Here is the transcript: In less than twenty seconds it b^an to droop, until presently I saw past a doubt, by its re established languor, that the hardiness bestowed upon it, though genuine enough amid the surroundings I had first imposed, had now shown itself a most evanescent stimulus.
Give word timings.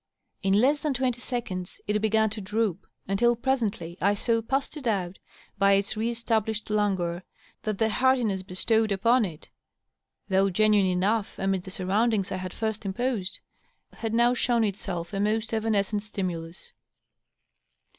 In 0.41 0.55
less 0.55 0.79
than 0.79 0.95
twenty 0.95 1.21
seconds 1.21 1.79
it 1.85 2.01
b^an 2.01 2.31
to 2.31 2.41
droop, 2.41 2.87
until 3.07 3.35
presently 3.35 3.99
I 4.01 4.15
saw 4.15 4.41
past 4.41 4.75
a 4.75 4.81
doubt, 4.81 5.19
by 5.59 5.73
its 5.73 5.95
re 5.95 6.09
established 6.09 6.71
languor, 6.71 7.21
that 7.61 7.77
the 7.77 7.87
hardiness 7.89 8.41
bestowed 8.41 8.91
upon 8.91 9.25
it, 9.25 9.49
though 10.27 10.49
genuine 10.49 10.89
enough 10.89 11.37
amid 11.37 11.65
the 11.65 11.69
surroundings 11.69 12.31
I 12.31 12.37
had 12.37 12.51
first 12.51 12.83
imposed, 12.83 13.41
had 13.93 14.15
now 14.15 14.33
shown 14.33 14.63
itself 14.63 15.13
a 15.13 15.19
most 15.19 15.53
evanescent 15.53 16.01
stimulus. 16.01 16.71